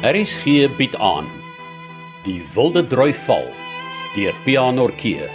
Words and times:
RSG 0.00 0.64
bied 0.78 0.94
aan 0.96 1.26
Die 2.24 2.40
Wilde 2.54 2.80
Droi 2.88 3.12
Val 3.26 3.50
deur 4.14 4.36
Pianorkee 4.46 5.26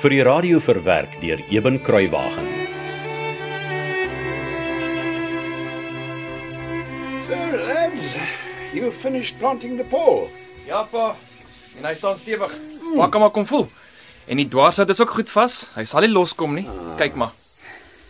vir 0.00 0.12
die 0.14 0.22
radio 0.24 0.56
verwerk 0.56 1.18
deur 1.20 1.42
Eben 1.52 1.76
Kruiwagen. 1.84 2.46
So, 7.26 7.36
lads, 7.68 8.14
you 8.72 8.88
finished 8.88 9.36
planting 9.36 9.76
the 9.76 9.84
pole. 9.84 10.30
Ja 10.64 10.86
pa. 10.88 11.10
En 11.76 11.84
hy 11.84 11.92
staan 11.98 12.16
stewig. 12.16 12.54
Waar 12.96 13.12
kan 13.12 13.20
maar 13.20 13.34
kom 13.36 13.44
voel. 13.44 13.68
En 14.32 14.40
die 14.40 14.48
dwarshout 14.48 14.88
is 14.88 15.02
ook 15.04 15.12
goed 15.18 15.34
vas. 15.34 15.66
Hy 15.74 15.84
sal 15.84 16.06
nie 16.06 16.14
loskom 16.14 16.56
nie. 16.56 16.64
Kyk 16.96 17.20
maar. 17.20 17.36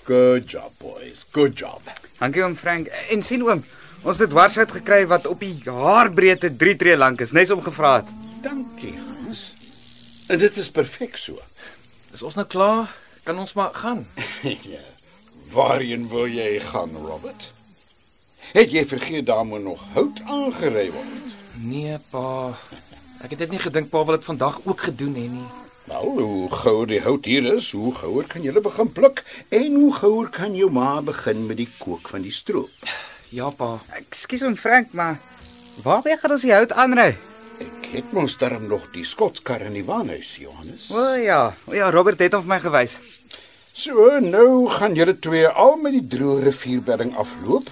Good 0.07 0.55
job, 0.55 0.71
boys. 0.79 1.27
Good 1.35 1.59
job. 1.59 1.83
Dankie 2.21 2.47
oom 2.47 2.55
Frank. 2.55 2.95
En 3.11 3.27
sien 3.27 3.43
oom, 3.43 3.67
ons 4.03 4.19
het 4.19 4.31
dwarshout 4.31 4.73
gekry 4.73 5.07
wat 5.07 5.27
op 5.27 5.41
die 5.41 5.57
haarbreedte 5.65 6.51
3 6.57 6.77
tree 6.77 6.97
lank 6.97 7.21
is, 7.21 7.33
nes 7.33 7.51
om 7.51 7.63
gevra 7.63 7.97
het. 8.01 8.13
Dankie, 8.43 8.95
Hans. 8.99 9.53
En 10.29 10.39
dit 10.39 10.57
is 10.57 10.71
perfek 10.71 11.17
so. 11.17 11.39
Is 12.13 12.23
ons 12.23 12.35
nou 12.35 12.47
klaar? 12.47 12.91
Kan 13.27 13.39
ons 13.39 13.53
maar 13.53 13.75
gaan. 13.75 14.07
ja. 14.75 14.83
Waarheen 15.53 16.09
wil 16.09 16.27
jy 16.27 16.59
gaan, 16.61 16.95
Robert? 17.07 17.51
Het 18.53 18.71
jy 18.71 18.87
vergeet 18.87 19.27
daar 19.27 19.47
moet 19.47 19.63
nog 19.63 19.83
hout 19.95 20.21
aangery 20.27 20.91
word? 20.95 21.31
Nee 21.61 21.99
pa. 22.11 22.53
Ek 23.25 23.33
het 23.33 23.41
dit 23.43 23.55
nie 23.55 23.63
gedink 23.63 23.91
pa 23.91 24.05
wil 24.05 24.19
dit 24.19 24.29
vandag 24.29 24.61
ook 24.65 24.87
gedoen 24.91 25.15
hê 25.19 25.27
nie. 25.31 25.49
Nou, 25.87 26.05
hoe 26.19 26.51
gouer 26.51 26.87
die 26.91 27.01
hout 27.01 27.25
hier 27.25 27.45
is, 27.55 27.71
hoe 27.71 27.93
gouer 27.95 28.27
kan 28.27 28.43
jy 28.43 28.53
begin 28.63 28.89
pluk 28.93 29.23
en 29.55 29.75
hoe 29.75 29.93
gouer 29.95 30.31
kan 30.35 30.55
jou 30.55 30.71
ma 30.71 31.01
begin 31.03 31.47
met 31.47 31.61
die 31.63 31.69
kook 31.79 32.11
van 32.11 32.27
die 32.27 32.35
stroop. 32.35 32.71
Ja 33.37 33.51
pa. 33.53 33.75
Ekskuus 33.99 34.47
oom 34.47 34.55
Frank, 34.57 34.95
maar 34.97 35.19
waarby 35.85 36.15
gaan 36.17 36.33
ons 36.33 36.45
die 36.47 36.55
hout 36.55 36.71
aanry? 36.73 37.11
Ek 37.61 37.89
het 37.93 38.15
mos 38.17 38.37
darm 38.41 38.65
nog 38.71 38.87
die 38.95 39.05
skotskar 39.05 39.61
in 39.67 39.77
die 39.77 39.85
waanhuis, 39.85 40.31
Johannes. 40.41 40.87
O 40.89 41.03
ja, 41.21 41.51
o 41.69 41.75
ja, 41.77 41.91
Robert 41.93 42.23
het 42.25 42.33
hom 42.33 42.47
vir 42.47 42.55
my 42.55 42.59
gewys. 42.65 42.97
So, 43.77 44.09
nou 44.25 44.71
gaan 44.73 44.97
julle 44.97 45.19
twee 45.21 45.45
al 45.49 45.77
met 45.83 45.99
die 45.99 46.07
droë 46.17 46.47
rivierbedding 46.47 47.13
afloop 47.21 47.69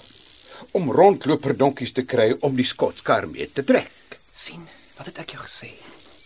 om 0.76 0.92
rondloperdonkies 0.92 1.96
te 1.96 2.04
kry 2.04 2.34
om 2.44 2.60
die 2.60 2.68
skotskar 2.68 3.30
mee 3.32 3.48
te 3.48 3.64
trek. 3.64 3.88
sien, 4.34 4.60
wat 4.98 5.08
het 5.08 5.24
ek 5.24 5.32
jou 5.32 5.42
gesê? 5.46 5.72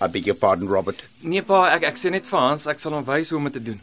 I 0.03 0.11
beg 0.11 0.27
your 0.27 0.39
pardon, 0.39 0.67
Robert. 0.67 1.05
Nee 1.23 1.47
pa, 1.47 1.69
ek 1.77 1.87
ek 1.93 1.99
sê 2.01 2.11
net 2.11 2.27
vir 2.27 2.43
Hans, 2.43 2.67
ek 2.67 2.83
sal 2.83 2.99
hom 2.99 3.07
wys 3.07 3.31
hoe 3.31 3.39
om 3.39 3.47
dit 3.53 3.61
te 3.61 3.67
doen. 3.71 3.81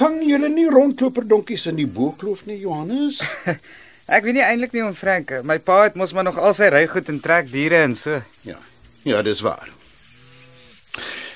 Vang 0.00 0.22
julle 0.26 0.48
nie 0.50 0.66
rondloperdonkies 0.66 1.68
in 1.70 1.78
die 1.78 1.86
boekloof 1.86 2.48
nie, 2.50 2.58
Johannes? 2.66 3.22
Ek 4.06 4.22
weet 4.22 4.36
nie 4.38 4.44
eintlik 4.46 4.74
nie 4.76 4.84
oom 4.86 4.94
Frank. 4.94 5.32
My 5.42 5.58
pa 5.58 5.80
het 5.82 5.96
mos 5.98 6.12
maar 6.14 6.26
nog 6.28 6.38
al 6.38 6.54
sy 6.54 6.68
rygoed 6.70 7.08
en 7.10 7.18
trek 7.22 7.48
diere 7.50 7.82
en 7.82 7.96
so. 7.98 8.20
ja. 8.46 8.58
Ja, 9.06 9.22
dis 9.22 9.40
waar. 9.40 9.68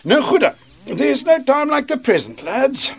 Nou 0.02 0.22
goed 0.26 0.40
dan. 0.40 0.54
There's 0.96 1.22
no 1.24 1.36
time 1.46 1.70
like 1.74 1.86
the 1.86 1.98
present, 1.98 2.42
lads. 2.42 2.90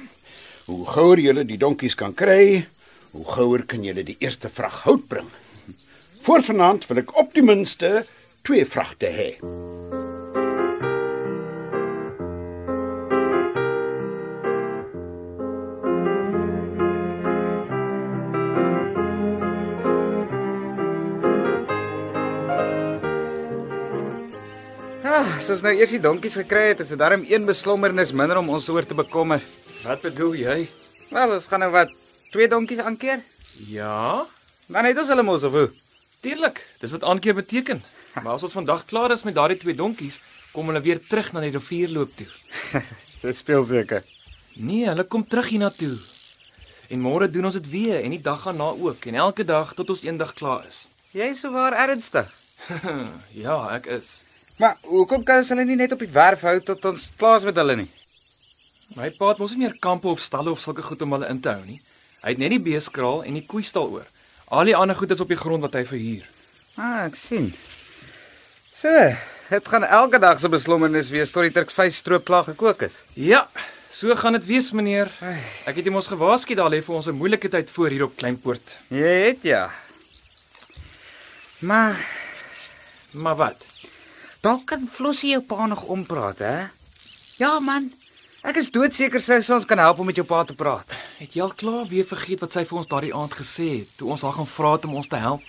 Hoe 0.66 0.86
gouer 0.88 1.20
julle 1.20 1.44
die 1.48 1.58
donkies 1.60 1.96
kan 2.00 2.14
kry, 2.14 2.68
hoe 3.12 3.26
gouer 3.26 3.66
kan 3.68 3.84
julle 3.84 4.04
die 4.08 4.16
eerste 4.20 4.50
vrag 4.54 4.84
hout 4.86 5.08
bring. 5.12 5.28
Voor 6.24 6.44
vanaand 6.46 6.88
wil 6.88 7.02
ek 7.04 7.16
op 7.20 7.34
die 7.36 7.44
minste 7.44 8.06
twee 8.48 8.64
vragte 8.68 9.12
hê. 9.12 9.30
As 25.42 25.50
ons 25.50 25.64
nou 25.66 25.72
eers 25.74 25.90
die 25.96 26.02
donkies 26.02 26.36
gekry 26.38 26.68
het, 26.68 26.84
is 26.84 26.92
dit 26.94 27.00
darm 27.02 27.24
een 27.26 27.48
beslommernis 27.48 28.12
minder 28.14 28.38
om 28.38 28.52
ons 28.54 28.68
oor 28.70 28.86
te 28.86 28.94
bekommer. 28.94 29.42
Wat 29.82 30.04
bedoel 30.04 30.36
jy? 30.38 30.58
Wel, 31.10 31.34
ons 31.34 31.48
gaan 31.50 31.64
nou 31.64 31.72
wat 31.74 31.90
twee 32.30 32.46
donkies 32.52 32.84
aankeer. 32.86 33.24
Ja? 33.72 34.22
Dan 34.70 34.86
het 34.86 35.02
ons 35.02 35.10
hulle 35.10 35.26
mos 35.26 35.48
of 35.50 35.58
hoe? 35.58 35.66
Tuurlik, 36.22 36.62
dis 36.84 36.94
wat 36.94 37.10
aankeer 37.10 37.40
beteken. 37.42 37.82
Maar 38.22 38.36
as 38.36 38.46
ons 38.46 38.54
vandag 38.54 38.86
klaar 38.86 39.16
is 39.16 39.26
met 39.26 39.34
daardie 39.40 39.58
twee 39.58 39.74
donkies, 39.74 40.20
kom 40.54 40.70
hulle 40.70 40.84
weer 40.86 41.02
terug 41.10 41.32
na 41.34 41.42
die 41.42 41.54
rivierloop 41.56 42.14
toe. 42.22 42.30
Dit 43.26 43.40
speel 43.40 43.66
seker. 43.66 44.06
Nee, 44.62 44.86
hulle 44.92 45.10
kom 45.10 45.26
terug 45.26 45.50
hiernatoe. 45.56 45.96
En 46.92 47.02
môre 47.02 47.32
doen 47.32 47.50
ons 47.50 47.58
dit 47.58 47.70
weer 47.72 48.04
en 48.04 48.14
die 48.14 48.22
dag 48.22 48.44
gaan 48.46 48.60
na 48.62 48.74
ook 48.76 49.08
en 49.10 49.24
elke 49.26 49.48
dag 49.48 49.74
tot 49.74 49.96
ons 49.96 50.04
eendag 50.06 50.36
klaar 50.38 50.68
is. 50.68 50.84
Jy 51.16 51.34
is 51.34 51.42
so 51.42 51.56
waar 51.56 51.80
ernstig. 51.88 52.30
ja, 53.46 53.64
ek 53.80 53.96
is. 54.02 54.20
Maar 54.62 54.76
hoekom 54.86 55.24
kan 55.26 55.42
ons 55.42 55.50
hulle 55.50 55.64
nie 55.66 55.76
net 55.80 55.96
op 55.96 56.02
die 56.04 56.12
werf 56.14 56.44
hou 56.46 56.60
tot 56.62 56.84
ons 56.92 57.08
klaar 57.18 57.40
is 57.40 57.46
met 57.48 57.58
hulle 57.58 57.80
nie? 57.80 57.88
My 58.94 59.08
pa 59.16 59.32
het 59.32 59.40
mos 59.42 59.56
nie 59.56 59.64
meer 59.64 59.74
kampe 59.82 60.12
of 60.12 60.22
stalle 60.22 60.52
of 60.54 60.62
sulke 60.62 60.86
goed 60.86 61.02
om 61.02 61.16
hulle 61.16 61.30
in 61.34 61.40
te 61.42 61.50
hou 61.50 61.64
nie. 61.66 61.80
Hy 62.22 62.36
het 62.36 62.42
net 62.44 62.54
die 62.54 62.62
beeskraal 62.62 63.24
en 63.26 63.40
die 63.40 63.46
koeistal 63.50 63.90
oor. 63.96 64.06
Al 64.54 64.70
die 64.70 64.78
ander 64.78 64.98
goed 65.00 65.16
is 65.16 65.24
op 65.24 65.32
die 65.32 65.40
grond 65.40 65.66
wat 65.66 65.80
hy 65.80 65.82
verhuur. 65.90 66.28
Ah, 66.78 67.08
ek 67.08 67.18
sien. 67.18 67.50
So, 68.76 68.94
dit 69.50 69.74
gaan 69.74 69.88
elke 69.88 70.22
dag 70.22 70.38
se 70.40 70.52
beslommernis 70.52 71.10
wees 71.16 71.34
tot 71.34 71.48
die 71.48 71.56
Turksvy 71.56 71.90
stroop 71.90 72.28
klaar 72.30 72.46
gekook 72.52 72.86
is. 72.86 73.02
Ja, 73.18 73.48
so 73.90 74.14
gaan 74.20 74.38
dit 74.38 74.46
wees, 74.46 74.70
meneer. 74.78 75.10
Ek 75.66 75.80
het 75.80 75.90
hom 75.90 75.98
ons 76.04 76.12
gewaarsku 76.12 76.58
daar 76.60 76.70
lê 76.70 76.84
vir 76.86 76.96
ons 77.02 77.10
'n 77.10 77.18
moeilike 77.18 77.50
tyd 77.50 77.70
voor 77.70 77.90
hier 77.90 78.06
op 78.06 78.18
Kleinpoort. 78.18 78.78
Jy 78.90 79.16
het 79.26 79.42
ja. 79.42 79.72
Maar 81.62 81.98
Maar 83.12 83.36
wat? 83.36 83.71
Dalk 84.42 84.66
kan 84.66 84.88
Flossie 84.90 85.36
jou 85.36 85.42
pa 85.46 85.66
nog 85.70 85.84
ompraat, 85.84 86.40
hè? 86.40 86.58
Ja 87.38 87.60
man. 87.60 87.92
Ek 88.42 88.58
is 88.58 88.72
doodseker 88.74 89.22
sy 89.22 89.38
sal 89.46 89.60
ons 89.60 89.68
kan 89.70 89.78
help 89.78 90.00
om 90.02 90.08
met 90.10 90.18
jou 90.18 90.26
pa 90.26 90.42
te 90.44 90.56
praat. 90.58 90.88
Het 91.20 91.36
jy 91.38 91.44
al 91.46 91.54
klaar 91.58 91.84
weer 91.90 92.08
vergeet 92.10 92.42
wat 92.42 92.56
sy 92.58 92.64
vir 92.66 92.80
ons 92.82 92.90
daardie 92.90 93.14
aand 93.14 93.36
gesê 93.38 93.68
het 93.80 93.92
toe 94.00 94.10
ons 94.16 94.24
haar 94.26 94.34
gaan 94.40 94.50
vra 94.50 94.72
het 94.76 94.88
om 94.90 94.96
ons 94.98 95.12
te 95.12 95.20
help? 95.22 95.46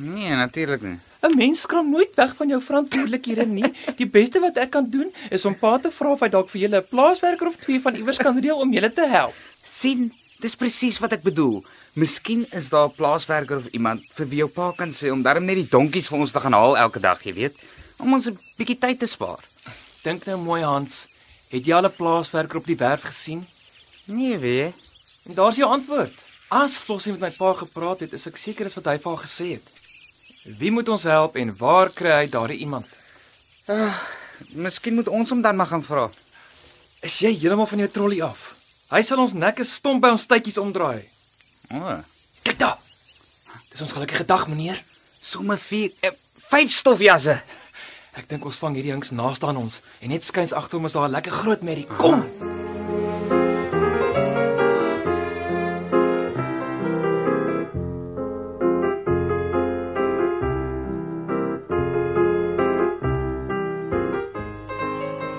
Nee, 0.00 0.32
natuurlik 0.34 0.82
nie. 0.82 0.96
'n 1.24 1.36
Mens 1.36 1.60
skram 1.60 1.90
nooit 1.90 2.14
weg 2.14 2.34
van 2.36 2.48
jou 2.48 2.60
verantwoordelikhede 2.62 3.46
nie. 3.46 3.70
Die 3.96 4.08
beste 4.08 4.40
wat 4.40 4.56
ek 4.56 4.70
kan 4.70 4.88
doen 4.90 5.12
is 5.30 5.44
om 5.44 5.58
pa 5.58 5.78
te 5.78 5.90
vra 5.90 6.16
of 6.16 6.20
hy 6.20 6.28
dalk 6.28 6.48
vir 6.48 6.60
julle 6.60 6.80
'n 6.80 6.88
plaaswerker 6.90 7.46
of 7.46 7.56
twee 7.56 7.80
van 7.80 7.94
iewers 7.94 8.16
kan 8.16 8.40
reël 8.40 8.60
om 8.60 8.72
julle 8.72 8.92
te 8.92 9.06
help. 9.06 9.34
sien, 9.64 10.12
dis 10.40 10.54
presies 10.54 10.98
wat 10.98 11.12
ek 11.12 11.22
bedoel. 11.22 11.64
Miskien 11.94 12.46
is 12.52 12.68
daar 12.68 12.88
'n 12.88 12.96
plaaswerker 12.96 13.56
of 13.56 13.66
iemand 13.72 14.00
vir 14.16 14.28
wie 14.28 14.38
jou 14.38 14.48
pa 14.48 14.72
kan 14.76 14.92
sê 14.92 15.10
om 15.12 15.22
darm 15.22 15.44
net 15.44 15.56
die 15.56 15.68
donkies 15.70 16.08
vir 16.08 16.18
ons 16.18 16.32
te 16.32 16.40
gaan 16.40 16.52
haal 16.52 16.76
elke 16.76 17.00
dag, 17.00 17.22
jy 17.22 17.32
weet, 17.32 17.54
om 17.98 18.12
ons 18.12 18.26
'n 18.26 18.38
bietjie 18.56 18.78
tyd 18.78 18.98
te 18.98 19.06
spaar. 19.06 19.42
Dink 20.02 20.24
nou 20.26 20.38
mooi 20.38 20.62
Hans, 20.62 21.06
het 21.48 21.64
jy 21.66 21.74
al 21.74 21.86
'n 21.86 21.96
plaaswerker 21.96 22.56
op 22.56 22.66
die 22.66 22.76
werf 22.76 23.02
gesien? 23.02 23.46
Nee, 24.04 24.38
weet. 24.38 24.74
En 25.24 25.34
daar's 25.34 25.56
jou 25.56 25.70
antwoord. 25.70 26.12
As 26.48 26.78
Flossie 26.78 27.12
met 27.12 27.20
my 27.20 27.30
pa 27.30 27.52
gepraat 27.52 28.00
het, 28.00 28.12
is 28.12 28.26
ek 28.26 28.36
seker 28.36 28.64
dis 28.64 28.74
wat 28.74 28.84
hy 28.84 28.98
vir 28.98 29.14
haar 29.14 29.24
gesê 29.24 29.46
het. 29.52 29.66
Wie 30.58 30.70
moet 30.70 30.88
ons 30.88 31.02
help 31.02 31.36
en 31.36 31.56
waar 31.56 31.88
kry 31.90 32.24
hy 32.24 32.28
daardie 32.28 32.58
iemand? 32.58 32.86
Miskien 34.52 34.94
moet 34.94 35.08
ons 35.08 35.30
hom 35.30 35.42
dan 35.42 35.56
maar 35.56 35.66
gaan 35.66 35.84
vra. 35.84 36.10
Is 37.00 37.18
jy 37.18 37.32
heeltemal 37.32 37.66
van 37.66 37.78
jou 37.78 37.88
trollie 37.90 38.22
af? 38.24 38.54
Hy 38.90 39.02
sal 39.02 39.18
ons 39.18 39.32
nekke 39.32 39.64
stomp 39.64 40.02
by 40.04 40.10
ons 40.12 40.26
tydjies 40.26 40.58
omdraai. 40.60 41.00
O, 41.72 41.76
oh, 41.76 41.98
Kyk 42.44 42.58
daar. 42.58 42.78
Dis 43.70 43.80
ons 43.80 43.92
gelukkige 43.92 44.24
dag, 44.24 44.48
meneer. 44.48 44.82
somme 45.24 45.56
4 45.58 45.92
eh, 46.00 46.10
5 46.50 46.72
stofjasse. 46.72 47.40
Ek 48.14 48.28
dink 48.30 48.44
ons 48.46 48.58
vang 48.62 48.76
hierdie 48.78 48.92
jongs 48.92 49.10
naaste 49.10 49.48
aan 49.50 49.58
ons 49.58 49.80
en 49.98 50.12
net 50.14 50.22
skuins 50.22 50.52
agter 50.54 50.78
hom 50.78 50.86
is 50.86 50.94
daar 50.94 51.08
'n 51.08 51.14
lekker 51.16 51.34
groot 51.34 51.62
merrie. 51.66 51.86
Kom. 51.98 52.22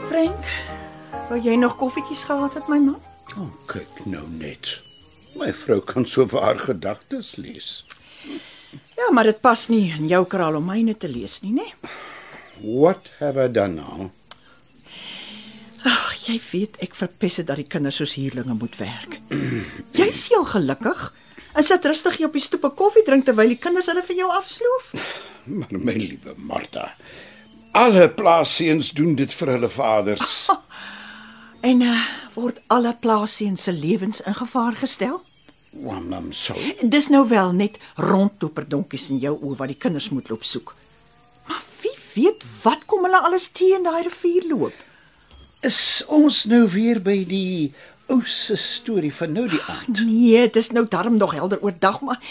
Frank, 0.09 0.43
wou 1.29 1.39
jy 1.39 1.55
nog 1.55 1.77
koffietjies 1.77 2.23
gehad 2.27 2.53
het 2.53 2.67
my 2.67 2.79
man? 2.79 3.01
Oh, 3.37 3.51
kyk 3.67 4.05
nou 4.05 4.27
net. 4.27 4.83
My 5.35 5.53
vrou 5.53 5.79
kan 5.79 6.05
so 6.05 6.27
haar 6.27 6.59
gedagtes 6.59 7.35
lees. 7.35 7.85
Ja, 8.97 9.11
maar 9.11 9.23
dit 9.23 9.41
pas 9.41 9.67
nie 9.67 9.93
in 9.95 10.07
jou 10.07 10.25
kraal 10.25 10.55
om 10.55 10.65
myne 10.65 10.97
te 10.97 11.07
lees 11.07 11.41
nie, 11.41 11.53
né? 11.53 11.67
What 12.61 13.09
have 13.19 13.37
I 13.37 13.47
done 13.51 13.75
now? 13.75 14.09
Ag, 15.85 16.13
jy 16.25 16.39
weet 16.51 16.79
ek 16.81 16.95
verpes 16.97 17.41
dit 17.41 17.47
dat 17.47 17.59
die 17.59 17.67
kinders 17.69 17.99
soos 18.01 18.15
hierlinge 18.17 18.55
moet 18.57 18.77
werk. 18.79 19.19
jy 19.99 20.07
is 20.09 20.27
heel 20.31 20.45
gelukkig. 20.49 21.03
En 21.55 21.63
sit 21.63 21.85
rustig 21.85 22.17
hier 22.17 22.27
op 22.27 22.35
die 22.35 22.43
stoep 22.43 22.65
'n 22.65 22.75
koffie 22.75 23.03
drink 23.05 23.25
terwyl 23.25 23.51
die 23.51 23.61
kinders 23.61 23.87
hulle 23.91 24.03
vir 24.03 24.23
jou 24.23 24.31
afsloof. 24.31 24.91
Maar 25.45 25.77
my 25.77 25.93
liewe 25.93 26.33
Martha, 26.41 26.95
alle 27.71 28.09
plaasseuns 28.09 28.89
doen 28.97 29.13
dit 29.15 29.33
vir 29.33 29.51
hulle 29.55 29.69
vaders. 29.69 30.47
En 31.65 31.81
uh, 31.81 32.01
word 32.33 32.59
alle 32.69 32.91
plaasseuns 33.01 33.63
se 33.63 33.73
lewens 33.73 34.21
in 34.21 34.35
gevaar 34.37 34.75
gestel? 34.77 35.21
Want 35.71 36.13
I'm 36.13 36.31
sorry. 36.31 36.75
Dis 36.81 37.07
nou 37.09 37.27
wel 37.27 37.53
net 37.57 37.79
rondloperdonkies 37.95 39.09
in 39.09 39.17
jou 39.17 39.33
oë 39.39 39.57
wat 39.57 39.71
die 39.73 39.79
kinders 39.81 40.09
moet 40.13 40.29
loop 40.29 40.43
soek. 40.45 40.75
Weet 42.15 42.43
wat 42.63 42.85
kom 42.89 43.05
hulle 43.07 43.21
alles 43.27 43.49
teen 43.55 43.83
daai 43.85 44.03
rivier 44.07 44.47
loop. 44.49 44.83
Is 45.65 46.03
ons 46.07 46.45
nou 46.49 46.65
weer 46.71 47.01
by 47.03 47.17
die 47.27 47.73
ou 48.11 48.21
se 48.29 48.57
storie 48.59 49.13
van 49.13 49.33
nou 49.33 49.47
die 49.49 49.61
aand? 49.71 50.03
Nee, 50.05 50.45
dit 50.45 50.61
is 50.61 50.71
nou 50.75 50.85
darm 50.89 51.17
nog 51.17 51.33
helder 51.33 51.61
oordag, 51.65 52.01
maar 52.05 52.21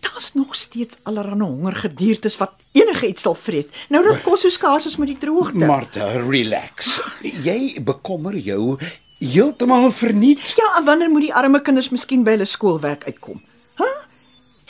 daar's 0.00 0.30
nog 0.34 0.54
steeds 0.54 0.96
allerlei 1.02 1.42
hongergediertes 1.42 2.36
wat 2.40 2.56
enige 2.72 3.08
iets 3.10 3.22
sal 3.26 3.34
vreet. 3.34 3.68
Nou 3.88 4.02
dat 4.06 4.22
kos 4.22 4.46
so 4.46 4.54
skaars 4.54 4.86
is 4.86 4.96
met 4.96 5.12
die 5.12 5.18
droogte. 5.18 5.66
Martha, 5.66 6.12
relax. 6.22 7.00
Jy 7.22 7.82
bekommer 7.84 8.36
jou 8.38 8.78
heeltemal 9.18 9.90
verniet. 9.90 10.54
Ja, 10.56 10.76
en 10.78 10.84
wanneer 10.84 11.10
moet 11.10 11.28
die 11.28 11.34
arme 11.34 11.60
kinders 11.62 11.90
miskien 11.92 12.24
by 12.24 12.38
hulle 12.38 12.48
skoolwerk 12.48 13.04
uitkom? 13.10 13.42
Hæ? 13.80 13.84
Huh? 13.84 13.96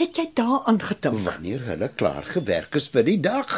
Het 0.01 0.17
jy 0.17 0.31
daaraan 0.35 0.81
gedink? 0.81 1.21
Wanneer 1.27 1.67
hulle 1.75 1.91
klaar 1.93 2.25
gewerk 2.25 2.79
is 2.81 2.89
vir 2.89 3.05
die 3.05 3.19
dag. 3.21 3.53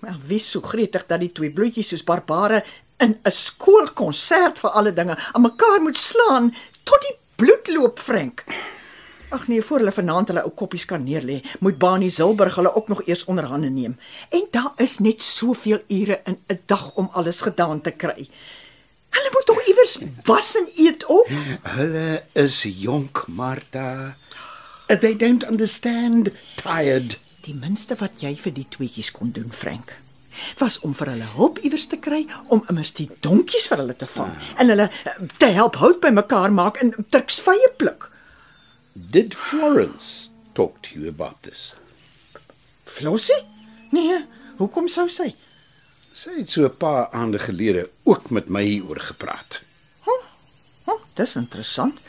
Maar 0.00 0.16
wie 0.26 0.40
so 0.40 0.60
gretig 0.60 1.06
dat 1.06 1.20
die 1.20 1.32
twee 1.32 1.52
bloetjies 1.52 1.92
soos 1.92 2.04
barbare 2.04 2.62
in 3.00 3.16
'n 3.24 3.30
skoolkonsert 3.30 4.58
vir 4.58 4.70
alle 4.70 4.92
dinge 4.92 5.16
aan 5.32 5.42
mekaar 5.42 5.80
moet 5.80 5.96
slaan 5.96 6.54
tot 6.84 7.00
die 7.00 7.16
bloed 7.36 7.68
loop, 7.68 7.98
Frank. 7.98 8.44
Ag 9.30 9.46
nee, 9.48 9.62
voor 9.62 9.78
hulle 9.78 9.92
vanaand 9.92 10.28
hulle 10.28 10.42
ou 10.42 10.50
koppies 10.50 10.84
kan 10.84 11.04
neerlê, 11.04 11.40
moet 11.60 11.78
Bani 11.78 12.10
Zilberg 12.10 12.54
hulle 12.54 12.74
ook 12.74 12.88
nog 12.88 13.02
eers 13.06 13.24
onder 13.24 13.44
hande 13.44 13.70
neem. 13.70 13.98
En 14.28 14.46
daar 14.50 14.72
is 14.76 14.98
net 14.98 15.22
soveel 15.22 15.80
ure 15.88 16.20
in 16.24 16.38
'n 16.48 16.60
dag 16.66 16.94
om 16.94 17.08
alles 17.12 17.40
gedaan 17.40 17.80
te 17.80 17.90
kry. 17.90 18.28
Hulle 19.10 19.30
moet 19.32 19.46
tog 19.46 19.66
iewers 19.66 19.98
was 20.24 20.56
en 20.56 20.68
eet 20.76 21.06
op. 21.06 21.28
Hulle 21.62 22.22
is 22.32 22.62
jonk, 22.62 23.24
Martha. 23.26 24.16
They 24.86 25.16
don't 25.16 25.44
understand 25.44 26.28
tired. 26.54 27.18
Die 27.46 27.54
minste 27.56 27.96
wat 28.00 28.20
jy 28.20 28.34
vir 28.36 28.52
die 28.52 28.66
tweetjies 28.68 29.10
kon 29.16 29.30
doen, 29.32 29.50
Frank, 29.52 29.94
was 30.60 30.78
om 30.86 30.92
vir 30.96 31.14
hulle 31.14 31.28
hulp 31.34 31.58
iewers 31.64 31.86
te 31.90 31.98
kry 31.98 32.20
om 32.52 32.62
immers 32.70 32.92
die 32.96 33.08
donkies 33.24 33.66
vir 33.70 33.80
hulle 33.82 33.96
te 33.98 34.08
vang 34.10 34.32
en 34.62 34.72
hulle 34.72 34.86
eh, 34.90 35.14
te 35.40 35.48
help 35.56 35.78
hout 35.80 36.00
bymekaar 36.04 36.52
maak 36.54 36.80
en 36.84 36.92
truksvye 37.08 37.72
pluk. 37.80 38.10
Did 38.92 39.34
Florence 39.34 40.28
talk 40.54 40.82
to 40.86 41.00
you 41.00 41.08
about 41.08 41.40
this? 41.46 41.72
Flossie? 42.84 43.40
Nee, 43.94 44.20
hoekom 44.60 44.88
sou 44.92 45.08
sy? 45.10 45.32
Sy 46.12 46.36
het 46.42 46.50
so 46.50 46.66
'n 46.68 46.76
paar 46.76 47.08
aande 47.16 47.38
gelede 47.38 47.88
ook 48.04 48.30
met 48.30 48.48
my 48.48 48.62
hieroor 48.62 49.00
gepraat. 49.00 49.60
Hm, 50.04 50.22
hm, 50.84 51.00
dis 51.14 51.36
interessant. 51.36 52.00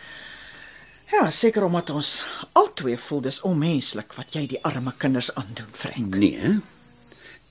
Ja, 1.12 1.26
seker 1.32 1.64
omdat 1.68 1.90
ons 1.92 2.22
albei 2.56 2.96
voel 2.98 3.22
dis 3.26 3.42
onmenslik 3.48 4.14
wat 4.16 4.32
jy 4.36 4.46
die 4.54 4.62
arme 4.68 4.94
kinders 4.98 5.28
aandoen, 5.36 5.68
Frank. 5.76 6.16
Nee. 6.16 6.54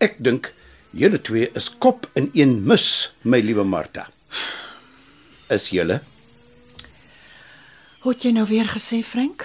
Ek 0.00 0.16
dink 0.24 0.48
julle 0.96 1.20
twee 1.20 1.50
is 1.58 1.68
kop 1.84 2.08
in 2.16 2.30
een 2.32 2.56
mis, 2.64 3.10
my 3.22 3.42
liewe 3.44 3.66
Martha. 3.68 4.06
Is 5.52 5.68
julle? 5.74 6.00
Hoe 8.00 8.14
het 8.14 8.24
jy 8.24 8.32
nou 8.32 8.46
weer 8.48 8.70
gesê, 8.72 9.02
Frank? 9.04 9.44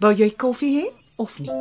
Wou 0.00 0.14
jy 0.16 0.30
koffie 0.32 0.72
hê 0.78 0.86
of 1.20 1.36
nie? 1.42 1.52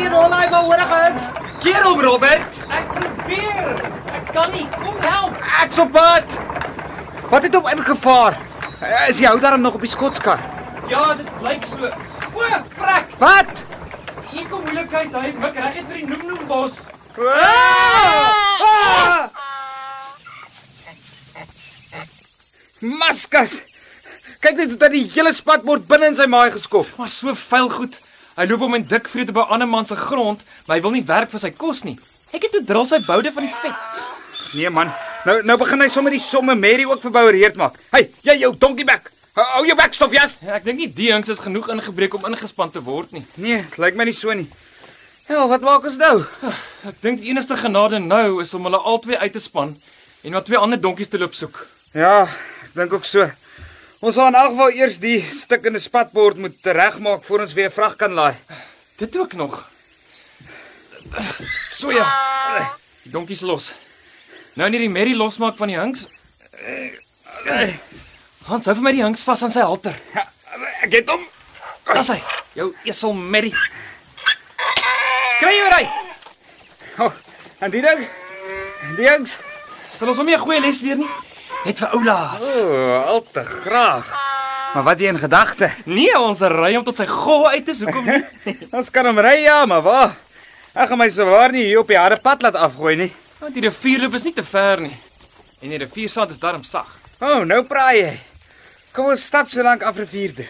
Jy 0.00 0.08
al 0.08 0.30
daai 0.32 0.48
behoorigheid? 0.48 1.24
Keer 1.60 1.82
hom, 1.84 1.98
Robert. 2.00 2.60
Ek 2.72 2.86
probeer. 2.94 3.66
Ek 4.16 4.30
kan 4.32 4.48
nie. 4.54 4.64
Kom 4.78 4.96
help. 5.04 5.42
Ek's 5.60 5.80
op 5.82 5.92
pad. 5.92 6.38
Wat 7.28 7.44
het 7.44 7.54
hom 7.58 7.68
ingevaar? 7.74 8.38
Is 9.10 9.20
jy 9.20 9.28
hou 9.28 9.36
daarom 9.42 9.60
nog 9.60 9.76
op 9.76 9.84
die 9.84 9.92
skotskar? 9.92 10.40
Ja, 10.88 11.04
dit 11.20 11.28
blyk 11.42 11.68
so. 11.68 11.92
O, 12.32 12.48
frek. 12.78 13.12
Wat? 13.20 13.62
Hier 14.30 14.48
kom 14.48 14.64
moeilikheid. 14.64 15.12
Hy 15.12 15.34
mik 15.44 15.60
reg 15.60 15.76
uit 15.76 15.86
vir 15.92 16.00
die 16.00 16.08
noem-noem 16.08 16.48
bos. 16.48 16.80
Maskas. 22.80 23.58
Kyk 24.40 24.56
net 24.56 24.72
hoe 24.72 24.80
dat 24.80 24.96
die 24.96 25.04
hele 25.12 25.36
spatbord 25.36 25.84
binne 25.90 26.14
in 26.14 26.16
sy 26.16 26.24
maai 26.30 26.48
geskop. 26.54 26.88
Maar 26.96 27.12
so 27.12 27.36
vuil 27.36 27.68
goed. 27.76 28.00
Hy 28.36 28.46
loop 28.46 28.62
om 28.62 28.74
en 28.74 28.86
dik 28.86 29.08
op 29.28 29.36
'n 29.36 29.52
ander 29.52 29.68
man 29.68 29.86
se 29.86 29.96
grond, 29.96 30.40
maar 30.66 30.76
hy 30.76 30.82
wil 30.82 30.90
nie 30.90 31.04
werk 31.04 31.30
vir 31.30 31.40
sy 31.40 31.50
kos 31.50 31.82
nie. 31.82 31.98
Ek 32.32 32.42
het 32.42 32.52
toe 32.52 32.64
dril 32.64 32.86
sy 32.86 32.98
boude 33.06 33.32
van 33.32 33.42
die 33.42 33.54
vet. 33.62 33.74
Nee 34.52 34.70
man, 34.70 34.92
nou 35.24 35.42
nou 35.42 35.56
begin 35.58 35.80
hy 35.80 35.88
sommer 35.88 36.10
die 36.10 36.20
somme 36.20 36.54
Mary 36.54 36.84
ook 36.84 37.00
verboureerd 37.00 37.56
maak. 37.56 37.74
Hey, 37.90 38.10
jy 38.22 38.38
jou 38.38 38.56
donkiebek. 38.56 39.10
Hou 39.34 39.44
hou 39.44 39.66
jou 39.66 39.76
bek 39.76 39.94
stof 39.94 40.12
jas. 40.12 40.38
Ja, 40.42 40.56
ek 40.58 40.64
dink 40.64 40.78
nie 40.78 40.88
die 40.94 41.12
hinks 41.12 41.28
is 41.28 41.38
genoeg 41.38 41.68
ingebreek 41.68 42.14
om 42.14 42.24
ingespan 42.26 42.70
te 42.70 42.82
word 42.82 43.12
nie. 43.12 43.22
Nee, 43.34 43.64
lyk 43.78 43.94
my 43.94 44.04
nie 44.04 44.12
so 44.16 44.34
nie. 44.34 44.48
Hel, 45.30 45.46
wat 45.48 45.62
maak 45.62 45.84
ons 45.86 45.98
nou? 46.00 46.24
Ek 46.90 46.96
dink 47.04 47.20
die 47.20 47.28
enigste 47.30 47.54
genade 47.54 48.00
nou 48.02 48.40
is 48.42 48.50
om 48.56 48.64
hulle 48.66 48.80
albei 48.82 49.14
uit 49.20 49.32
te 49.32 49.38
span 49.38 49.76
en 50.24 50.34
wat 50.34 50.48
twee 50.48 50.58
ander 50.58 50.80
donkies 50.80 51.08
te 51.12 51.20
loop 51.20 51.36
soek. 51.38 51.60
Ja, 51.94 52.24
ek 52.64 52.74
dink 52.74 52.92
ook 52.96 53.06
so. 53.06 53.28
Ons 54.00 54.16
sal 54.16 54.30
in 54.30 54.36
elk 54.40 54.54
geval 54.54 54.70
eers 54.78 54.94
die 54.96 55.18
stukkende 55.20 55.80
spatbord 55.82 56.38
moet 56.40 56.68
regmaak 56.72 57.20
voor 57.26 57.42
ons 57.44 57.52
weer 57.52 57.68
vrag 57.72 57.98
kan 58.00 58.14
laai. 58.16 58.32
Dit 58.96 59.16
ook 59.16 59.34
nog. 59.36 59.58
So 61.72 61.92
ja. 61.92 62.06
Die 63.04 63.12
donkies 63.12 63.44
los. 63.44 63.74
Nou 64.56 64.70
net 64.72 64.80
die 64.80 64.88
Mary 64.88 65.12
losmaak 65.16 65.60
van 65.60 65.68
die 65.68 65.76
hinks. 65.76 66.06
Hans, 68.48 68.66
hou 68.66 68.74
vir 68.78 68.84
my 68.88 68.94
die 68.96 69.04
hinks 69.04 69.24
vas 69.28 69.44
aan 69.44 69.52
sy 69.52 69.68
halter. 69.68 69.96
Ja, 70.16 70.24
ek 70.86 70.96
het 70.96 71.12
hom. 71.12 71.28
Dis 71.92 72.12
hy. 72.14 72.20
Jou 72.56 72.70
esel 72.88 73.12
Mary. 73.12 73.52
Kry 75.40 75.52
jy 75.58 75.70
ry? 75.76 75.84
Oh, 77.04 77.12
en 77.60 77.72
die 77.72 77.84
ding? 77.84 78.06
Die 78.96 79.04
jongs. 79.04 79.36
Sal 79.92 80.08
ons 80.08 80.16
hom 80.20 80.26
nie 80.26 80.40
'n 80.40 80.46
goeie 80.46 80.60
les 80.64 80.80
leer 80.80 80.96
nie? 80.96 81.10
Net 81.64 81.80
vir 81.82 81.94
oulaas. 81.96 82.46
O, 82.62 82.68
oh, 82.72 83.06
al 83.14 83.22
te 83.32 83.44
graag. 83.44 84.08
Maar 84.74 84.84
wat 84.86 85.00
jy 85.02 85.10
in 85.10 85.18
gedagte? 85.18 85.68
Nee, 85.90 86.12
ons 86.16 86.40
ry 86.40 86.72
hom 86.76 86.84
tot 86.86 87.00
sy 87.02 87.06
gou 87.10 87.42
uit 87.50 87.68
is. 87.68 87.82
Hoekom 87.84 88.06
nie? 88.06 88.54
Ons 88.78 88.88
kan 88.94 89.08
hom 89.10 89.18
ry 89.20 89.40
ja, 89.42 89.64
maar 89.68 89.82
waar? 89.84 90.14
Ek 90.72 90.88
gaan 90.88 91.00
my 91.00 91.08
sowaar 91.10 91.52
nie 91.52 91.66
hier 91.66 91.82
op 91.82 91.90
die 91.90 91.98
harde 91.98 92.20
pad 92.22 92.46
laat 92.46 92.56
afgooi 92.56 92.94
nie. 93.02 93.10
Want 93.40 93.56
die 93.56 93.64
rivierloop 93.66 94.14
is 94.16 94.28
nie 94.28 94.34
te 94.36 94.44
ver 94.46 94.84
nie. 94.86 94.94
En 95.60 95.74
die 95.74 95.80
riviersand 95.82 96.32
is 96.32 96.40
darm 96.40 96.62
sag. 96.64 96.88
O, 97.18 97.26
oh, 97.26 97.42
nou 97.44 97.60
praai 97.68 97.98
jy. 97.98 98.14
Kom 98.94 99.10
ons 99.12 99.26
stap 99.26 99.50
so 99.50 99.64
lank 99.66 99.84
af 99.86 99.98
rivier 100.00 100.32
toe. 100.38 100.48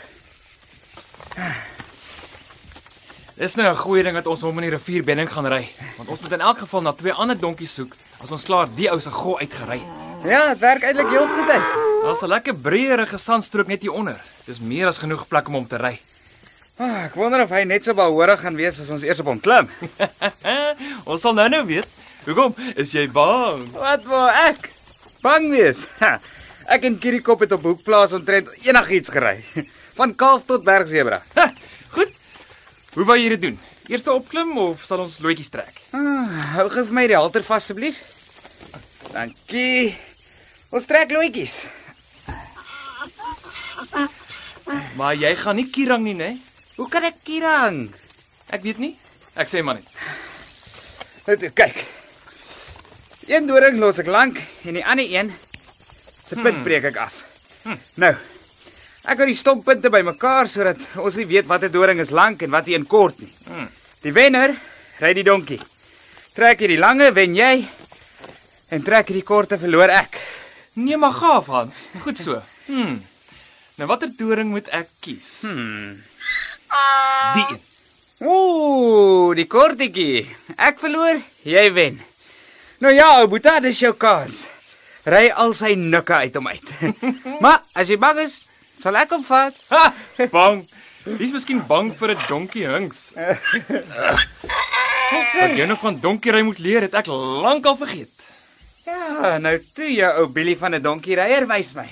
Dis 3.41 3.57
nou 3.57 3.67
'n 3.73 3.77
goeie 3.77 4.03
ding 4.05 4.15
dat 4.15 4.27
ons 4.27 4.43
hom 4.45 4.59
in 4.61 4.69
die 4.69 4.77
rivierbedding 4.77 5.29
gaan 5.33 5.49
ry, 5.49 5.65
want 5.97 6.09
ons 6.09 6.21
moet 6.21 6.33
in 6.33 6.45
elk 6.45 6.59
geval 6.59 6.83
na 6.83 6.93
twee 6.93 7.13
ander 7.13 7.39
donkies 7.39 7.75
soek 7.75 7.97
as 8.23 8.31
ons 8.31 8.45
klaar 8.45 8.69
die 8.77 8.91
ou 8.93 9.01
se 9.01 9.11
gou 9.11 9.39
uitgery 9.41 9.81
het. 9.81 10.00
Ja, 10.25 10.41
dit 10.53 10.61
werk 10.61 10.85
eintlik 10.85 11.09
heel 11.09 11.27
goed 11.29 11.49
uit. 11.49 11.69
Daar's 12.03 12.23
'n 12.23 12.29
lekker 12.29 12.55
breërige 12.55 13.19
sandstrook 13.19 13.67
net 13.67 13.81
hier 13.81 13.93
onder. 13.93 14.21
Dis 14.45 14.61
meer 14.61 14.87
as 14.87 14.99
genoeg 14.99 15.29
plek 15.29 15.49
om 15.49 15.55
hom 15.55 15.67
te 15.67 15.77
ry. 15.77 16.01
Ah, 16.77 17.05
ek 17.05 17.15
wonder 17.15 17.43
of 17.43 17.51
hy 17.51 17.65
net 17.65 17.85
so 17.85 17.95
behoorig 17.95 18.41
gaan 18.41 18.57
wees 18.57 18.81
as 18.81 18.91
ons 18.91 19.03
eers 19.03 19.21
op 19.21 19.27
hom 19.27 19.41
klim. 19.41 19.69
ons 21.11 21.21
sal 21.21 21.35
nou 21.35 21.49
nou 21.49 21.67
weet. 21.67 21.87
Hoekom? 22.25 22.55
Is 22.77 22.93
jy 22.93 23.09
bang? 23.09 23.73
Wat 23.73 24.05
wou 24.05 24.29
ek? 24.29 24.71
Bang 25.23 25.51
wees. 25.51 25.87
Ha, 26.01 26.21
ek 26.67 26.85
en 26.85 26.99
Kirikop 26.99 27.41
het 27.41 27.53
op 27.53 27.63
hoekplaas 27.63 28.13
omtrent 28.13 28.49
enigiets 28.65 29.09
gery. 29.09 29.45
Van 29.99 30.15
kalf 30.15 30.45
tot 30.47 30.65
bergsebra. 30.65 31.23
Goed. 31.91 32.13
Hoe 32.95 33.05
wou 33.05 33.17
jy 33.19 33.29
dit 33.29 33.41
doen? 33.41 33.59
Eerste 33.89 34.13
opklim 34.13 34.57
of 34.59 34.85
sal 34.85 35.01
ons 35.01 35.19
loetjies 35.19 35.49
trek? 35.49 35.81
Ah, 35.93 36.57
hou 36.57 36.69
gou 36.69 36.85
vir 36.85 36.95
my 36.95 37.07
die 37.07 37.17
halter 37.17 37.43
vas 37.43 37.63
asseblief. 37.63 37.97
Dankie. 39.13 40.10
Ons 40.71 40.87
trek 40.87 41.11
loetjies. 41.11 41.65
Maar 44.95 45.17
jy 45.19 45.33
gaan 45.41 45.59
nie 45.59 45.67
kierang 45.73 46.05
nie, 46.07 46.15
né? 46.15 46.37
Hoe 46.79 46.87
kan 46.91 47.03
ek 47.09 47.19
kirang? 47.27 47.89
Ek 48.55 48.63
weet 48.63 48.79
nie. 48.79 48.93
Ek 49.35 49.51
sê 49.51 49.65
maar 49.67 49.81
net. 49.81 49.89
Net 51.27 51.47
kyk. 51.59 51.81
Een 53.31 53.51
doring 53.51 53.81
los 53.83 53.99
ek 54.03 54.11
lank 54.11 54.39
en 54.67 54.79
die 54.79 54.87
ander 54.87 55.11
een 55.11 55.33
se 56.27 56.39
punt 56.39 56.55
hmm. 56.55 56.65
breek 56.67 56.87
ek 56.93 57.01
af. 57.03 57.19
Hmm. 57.65 57.79
Nou. 58.03 58.15
Ek 59.11 59.19
hou 59.19 59.27
die 59.27 59.39
stomppunte 59.39 59.91
bymekaar 59.91 60.47
sodat 60.51 60.83
ons 61.03 61.19
nie 61.19 61.27
weet 61.31 61.49
watter 61.51 61.73
doring 61.73 61.99
is 62.03 62.15
lank 62.15 62.45
en 62.47 62.55
wat 62.55 62.71
een 62.71 62.87
kort 62.87 63.19
nie. 63.19 63.31
Hmm. 63.49 63.67
Die 64.05 64.15
wenner 64.15 64.55
ry 65.03 65.15
die 65.19 65.27
donkie. 65.27 65.59
Trek 66.37 66.63
jy 66.63 66.77
die 66.77 66.81
lange, 66.81 67.11
wen 67.17 67.35
jy. 67.35 67.55
En 68.71 68.85
trek 68.87 69.11
jy 69.11 69.19
die 69.19 69.27
korte, 69.27 69.59
verloor 69.59 69.91
ek. 69.91 70.20
Nee, 70.81 70.97
maar 70.97 71.13
gaaf 71.13 71.47
Hans. 71.47 71.89
Goed 72.03 72.19
so. 72.19 72.41
Hm. 72.67 72.97
Nou 73.81 73.89
watter 73.89 74.11
doring 74.17 74.51
moet 74.53 74.69
ek 74.77 74.89
kies? 75.01 75.41
Hmm. 75.45 75.99
Die 77.35 77.45
een. 77.49 77.61
Ooh, 78.29 79.33
die 79.37 79.47
kortetjie. 79.49 80.27
Ek 80.61 80.81
verloor, 80.81 81.21
jy 81.49 81.67
wen. 81.73 82.01
Nou 82.85 82.93
ja, 82.93 83.15
ou 83.21 83.29
Boeta, 83.33 83.59
dis 83.65 83.81
jou 83.81 83.95
kans. 83.97 84.45
Ry 85.09 85.31
al 85.41 85.55
sy 85.57 85.73
nikke 85.81 86.19
uit 86.27 86.37
hom 86.37 86.51
uit. 86.53 86.73
maar 87.45 87.63
as 87.73 87.89
jy 87.89 87.97
bang 88.01 88.21
is, 88.27 88.37
sal 88.81 88.97
ek 89.01 89.13
hom 89.17 89.25
vat. 89.25 89.57
Ha, 89.73 89.87
bang. 90.33 90.61
Dis 91.17 91.33
miskien 91.33 91.63
bang 91.65 91.89
vir 91.97 92.13
'n 92.13 92.27
donkie 92.29 92.67
hinks. 92.69 93.11
Wat 95.11 95.57
jy 95.57 95.65
nog 95.67 95.81
van 95.81 95.97
donkiery 96.01 96.43
moet 96.45 96.61
leer, 96.61 96.85
het 96.85 96.95
ek 97.01 97.09
lankal 97.09 97.77
vergeet. 97.81 98.13
Ja, 98.91 99.39
nou 99.39 99.55
toe 99.75 99.89
jou 99.93 100.11
ou 100.23 100.27
Billy 100.35 100.57
van 100.59 100.75
'n 100.75 100.83
donkie 100.83 101.17
ryer 101.19 101.47
wys 101.47 101.73
my. 101.75 101.87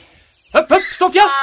Hup 0.52 0.69
hup, 0.69 0.85
stofjas. 0.97 1.35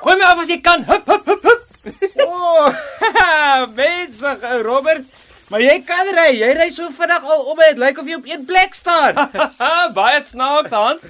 Gooi 0.00 0.16
my 0.16 0.24
af 0.24 0.38
as 0.38 0.48
jy 0.48 0.60
kan. 0.62 0.84
Hup 0.84 1.06
hup 1.06 1.26
hup 1.26 1.42
hup. 1.42 1.62
O, 2.26 2.66
oh, 2.66 2.72
mense, 3.78 4.32
ou 4.50 4.62
Robert. 4.62 5.04
Maar 5.48 5.62
jy 5.62 5.76
kan 5.86 6.08
ry. 6.16 6.30
Jy 6.34 6.48
ry 6.58 6.66
so 6.74 6.88
vinnig 6.90 7.22
al 7.22 7.44
om 7.52 7.58
dit 7.62 7.78
lyk 7.78 7.98
of 8.02 8.08
jy 8.10 8.16
op 8.18 8.26
een 8.26 8.44
plek 8.46 8.74
staan. 8.74 9.14
Baie 9.98 10.22
snaaks, 10.26 10.74
Hans. 10.74 11.06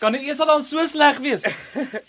Kan 0.00 0.12
dit 0.12 0.26
eers 0.26 0.40
al 0.42 0.50
dan 0.50 0.64
so 0.66 0.82
sleg 0.86 1.20
wees? 1.24 1.46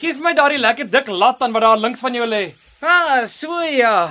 Geef 0.01 0.17
my 0.19 0.33
daardie 0.33 0.59
lekker 0.59 0.89
dik 0.89 1.07
lat 1.07 1.41
aan 1.41 1.53
wat 1.55 1.61
daar 1.61 1.77
links 1.77 2.01
van 2.03 2.17
jou 2.17 2.25
lê. 2.27 2.51
ah, 2.81 3.25
so 3.29 3.61
ja. 3.61 4.09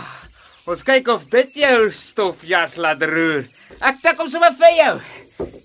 Ons 0.66 0.82
kyk 0.82 1.08
of 1.08 1.26
dit 1.30 1.60
jou 1.62 1.90
stofjas 1.94 2.78
laat 2.82 3.02
roer. 3.02 3.44
Ek 3.82 4.00
tik 4.02 4.18
hom 4.22 4.30
sommer 4.30 4.54
vir 4.58 4.72
jou. 4.78 4.94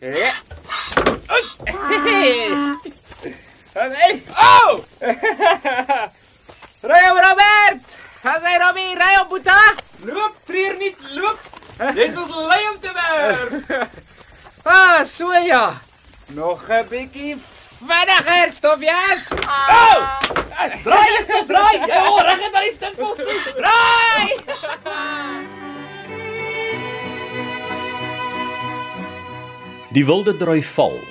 Ja. 0.01 0.33
Hey. 3.73 4.21
Au! 4.35 4.83
Ry 6.83 7.03
ou 7.09 7.17
Robert. 7.23 7.79
Haai 8.23 8.39
hy 8.45 8.57
Robbie, 8.61 8.95
ry 8.99 9.13
op 9.21 9.29
Boeta. 9.31 9.55
Loop, 10.05 10.35
treur 10.45 10.75
nie, 10.77 10.91
loop. 11.15 11.39
Dis 11.95 12.13
mos 12.13 12.33
lei 12.51 12.67
om 12.69 12.77
te 12.83 12.91
werk. 12.93 13.87
Ah, 14.63 15.05
so 15.05 15.31
ja. 15.33 15.79
Nog 16.35 16.67
'n 16.69 16.85
bietjie 16.89 17.37
vinniger, 17.79 18.51
stofjas. 18.53 19.27
Au! 19.47 19.99
Draai 20.83 21.09
eens, 21.17 21.31
draai. 21.47 21.79
Jy 21.87 21.99
hoor 22.07 22.21
reg 22.27 22.39
net 22.43 22.53
aan 22.53 22.67
die 22.67 22.75
stinkpos 22.75 23.17
toe. 23.17 23.39
Draai! 23.55 24.27
Die 29.91 30.05
Wilde 30.05 30.37
Drui 30.37 30.63
Val 30.63 31.10